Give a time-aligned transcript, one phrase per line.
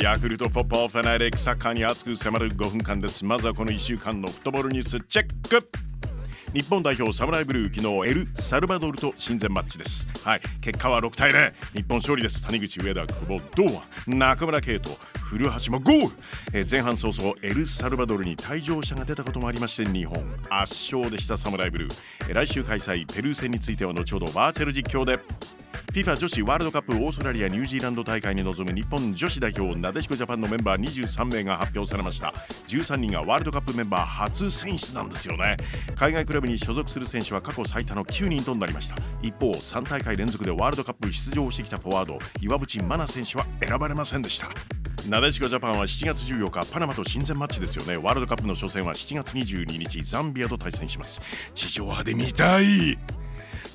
[0.00, 3.22] ヤクルトフォッポーファナリックサッカーに熱く迫る5分間です。
[3.22, 5.70] まずはこの1週間のフットボールニュースチェック。
[6.54, 10.08] 日本代表サムライブルー昨日エル・サルバドルと親善マッチです。
[10.24, 10.40] はい。
[10.62, 12.42] 結果は6対0日本勝利です。
[12.42, 13.82] 谷口上田久保堂安。
[14.06, 16.14] 中村圭斗古橋もゴール、
[16.54, 20.14] え、前半早々エル・サルバドルに退場者が出たこともありまして日本。
[20.48, 21.94] 圧勝でしたサムライブルー、
[22.30, 25.20] えー、来週開催ペルー戦については後ほどバーチャル実況で。
[25.92, 32.32] FIFA 女子ワールドカップオーストラリアニュージーランド大会に臨む日本女子代表なでしこジャパンのメンバー23名が発表されました。
[32.68, 35.56] 13人がワールドカップメンバー初選出なんですよね。
[35.96, 38.94] 海外クラブに所属する選手は過去最多の9人となりました。
[39.20, 44.48] 一方3大会連続でワールドカップ出場してきたフォワード岩渕真奈選手は選ばれませんでした。
[45.08, 47.96] なでしこジャパンは7月14日パナマと親善マッチですよね。
[47.96, 51.20] ワールドカップの初戦は7月22日ザンビアと対戦します。
[51.52, 52.96] 地上波で見たい。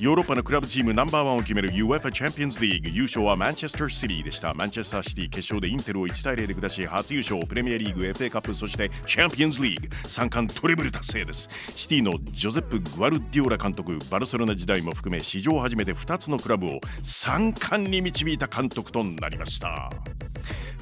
[0.00, 4.52] ヨーロッパのクラブチームナンバーワンを決める UEFA チャンピオンズリーグ優勝はマンチェスターシティでした。
[4.52, 9.86] マンチェスターシティ決勝でインテルを1対0で下し初優勝プレミアリーグ FA カップそしてチャンピオンズリーグ。
[9.86, 11.48] 3冠トリプル達成です。
[11.76, 19.90] シティのジョゼップ・グアルディオラ監督バルセロナ時代も含め史上初めて2つのクラブを3冠に導いた監督となりました。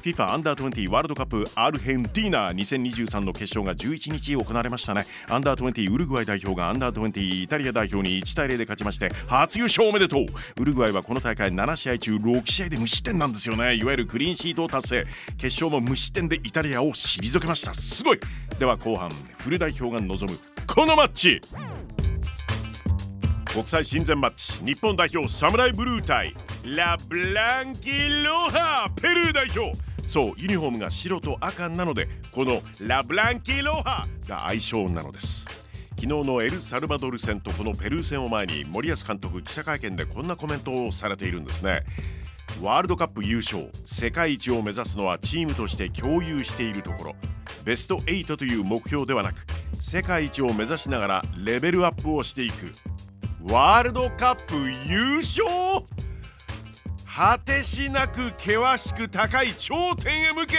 [0.03, 5.05] FIFA アンダー20ワールドカップアルヘンティーナ2023の決勝が11日行われましたね。
[5.29, 10.25] アンダー20ウルグアイ代表がアンダー20イタリア代表に1対0で勝ちまして初優勝おめでとう。
[10.59, 13.75] ウルグアイはこの大会7試合中6試合で無失点なんですよね。
[13.75, 15.07] いわゆるクリーンシートを達成。
[15.37, 17.73] 決勝も無失点でイタリアを退けました。
[17.73, 18.19] すごい。
[18.59, 21.41] では後半フル代表が臨むこのマッチ。
[23.45, 24.63] 国際親善マッチ。
[24.63, 29.77] 日本代表サムライブルー対ラ・ブランキロハペルー代表。
[30.07, 35.62] そうユニフォームが白と赤なのでこのラ・ブランキロハが相性なのです。
[36.03, 41.85] 昨日のエルサルバドル戦とこのペルー戦を前に森保監督記者会見でこんなコメントをされているんですね。
[42.61, 47.15] ワールドカップ優勝世界一を目指すのはチームとして共有しているところ。
[47.63, 49.45] ベスト8という目標ではなく
[49.79, 52.73] 世界一を目指しながらレベルアップをしていく。
[53.41, 54.55] ワールドカップ
[54.85, 55.45] 優勝！
[57.05, 60.57] 果てしなく険しく高い頂点へ向け！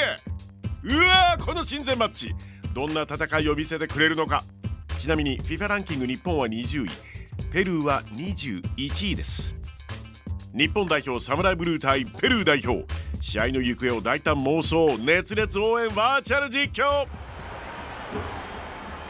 [0.85, 2.35] うわこの親善マッチ。
[2.73, 4.43] どんな戦いを見せてくれるのか。
[5.05, 6.91] ちなみに FIFA ランキング日本は20位
[7.53, 9.55] ペルーは21位です。
[10.55, 12.87] 日本代表サムライブルー対ペルー代表。
[13.21, 17.07] 試合の行方を大胆妄想熱烈応援バーチャル実況。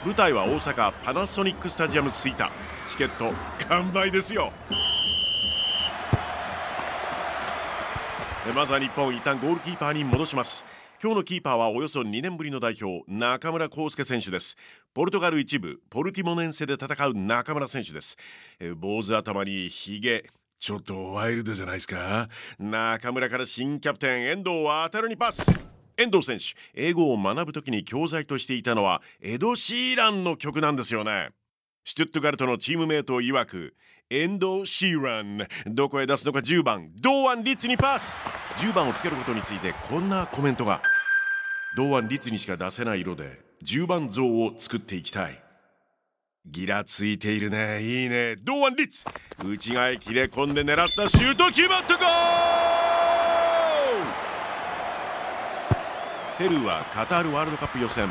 [0.05, 2.51] 舞台は大阪パナソニックスタジアム吹田
[2.87, 3.33] チケット
[3.69, 4.53] 完売ですよ。
[8.53, 10.67] まずは日本一旦ゴールキーパーに戻します。
[11.05, 14.57] 今日のキーパーはおよそ2年ぶりの代表中村康介選手です。
[14.95, 18.17] ポルトガル一部ポルティモネンセで戦う中村選手です。
[18.77, 20.25] 坊主頭にヒゲ
[20.59, 22.31] ちょっとワイルドじゃないですか？
[22.59, 25.45] 中村から新キャプテン遠藤航にパス。
[25.99, 31.33] 遠藤選手英語を学ぶ時に教材としていたのはエド・シーランの曲なんですよね。
[31.85, 33.75] シュトゥットガルトのチームメイト曰く
[34.09, 35.47] エンド・シーラン。
[35.67, 36.93] どこへ出すのか？10番。
[36.99, 38.19] 堂安律にパス。
[38.57, 40.81] 10番をつけることについてこんなコメントが。
[41.77, 45.43] 堂安律にしか出せない色で10番像を作っていきたい。
[46.47, 47.83] ギラついているね。
[47.83, 48.37] いいね。
[48.37, 49.05] 堂安律。
[49.45, 52.07] 内側へ切れ込んで狙ったシュート決まったゴー
[56.39, 58.09] ペルーはカタールワールドカップ予選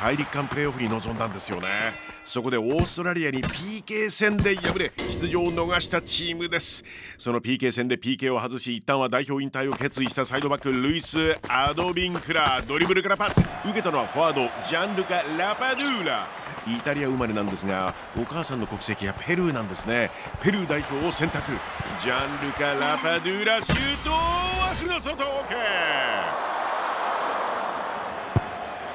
[0.00, 2.13] 大陸間プレーオフに臨んだんですよね。
[2.24, 6.82] そこでオーストラリアに PK 戦で敗れ出場を逃したチームです。
[7.18, 13.40] その PK 戦で PK を外し一旦は代表引退を決意したサイドバックルイス・アドビンクラドリブルからパス。
[13.64, 16.26] 受けたのはフォワードジャンルカ・ラパドゥーラ。
[16.66, 20.10] イタリア生まれなんですがお母さんの国籍はペルーなんですね。
[20.42, 21.52] ペルー代表を選択。
[22.00, 26.53] ジャンルカ・ラパドゥーラシュート枠の外 OK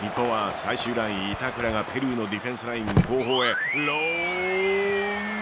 [0.02, 3.50] 日本は最終ライン板倉がペルーのディフェンスライン後方へ。
[3.76, 3.86] ロン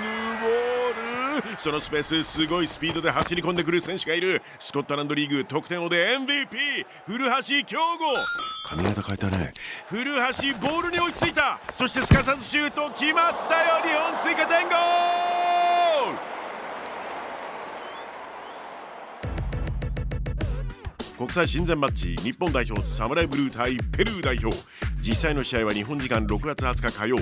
[0.01, 1.59] グボール。
[1.59, 4.41] そのスペースすごいスピードで走り込んでくる選手がいる。
[4.59, 7.31] スコットランドリーグ得点王で MVP 古橋
[7.67, 8.05] 京吾
[8.67, 9.53] 髪型変えたね。
[9.87, 10.19] 古橋
[10.59, 11.59] ボールに追いついた。
[11.71, 12.89] そしてすかさずシュート。
[12.97, 13.83] 決まったよ。
[13.83, 15.16] 日本追加点ゴー
[21.27, 24.57] 国際親善マッチ日本代表サムライブルー対ペルー代表。
[25.01, 27.17] 実際の試合は日本時間6月20日火曜。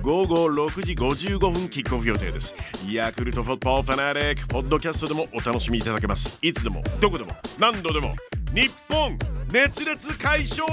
[0.00, 2.54] 午後6時55分キックオフ予定です。
[2.88, 6.38] ヤクルトフォットファナリックポッドキャストでもお楽しみいただけます。
[6.40, 8.16] いつでもどこでも何度でも
[8.54, 9.18] 日本
[9.52, 10.66] 熱烈解消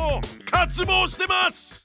[0.50, 1.84] 渇望してます!